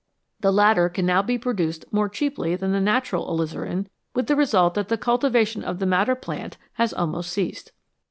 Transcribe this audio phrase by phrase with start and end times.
[0.39, 3.85] The latter can now be produced more cheaply than the natural alizarin,
[4.15, 7.71] with the result that the cultivation of the madder plant has almost ceased.